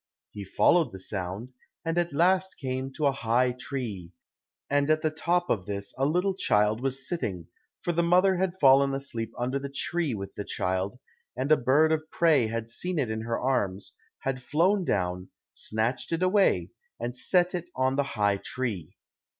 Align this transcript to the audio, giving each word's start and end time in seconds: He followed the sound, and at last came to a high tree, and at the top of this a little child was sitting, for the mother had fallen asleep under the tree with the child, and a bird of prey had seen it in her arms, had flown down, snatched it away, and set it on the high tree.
He 0.31 0.43
followed 0.43 0.91
the 0.91 0.99
sound, 0.99 1.49
and 1.85 1.95
at 1.99 2.11
last 2.11 2.57
came 2.57 2.91
to 2.93 3.05
a 3.05 3.11
high 3.11 3.51
tree, 3.51 4.13
and 4.67 4.89
at 4.89 5.03
the 5.03 5.11
top 5.11 5.47
of 5.47 5.67
this 5.67 5.93
a 5.95 6.07
little 6.07 6.33
child 6.33 6.81
was 6.81 7.07
sitting, 7.07 7.49
for 7.83 7.91
the 7.93 8.01
mother 8.01 8.37
had 8.37 8.57
fallen 8.59 8.95
asleep 8.95 9.31
under 9.37 9.59
the 9.59 9.69
tree 9.69 10.15
with 10.15 10.33
the 10.33 10.43
child, 10.43 10.97
and 11.37 11.51
a 11.51 11.55
bird 11.55 11.91
of 11.91 12.09
prey 12.09 12.47
had 12.47 12.67
seen 12.67 12.97
it 12.97 13.11
in 13.11 13.21
her 13.21 13.39
arms, 13.39 13.93
had 14.21 14.41
flown 14.41 14.83
down, 14.85 15.29
snatched 15.53 16.11
it 16.11 16.23
away, 16.23 16.71
and 16.99 17.15
set 17.15 17.53
it 17.53 17.69
on 17.75 17.95
the 17.95 18.01
high 18.17 18.37
tree. 18.37 18.97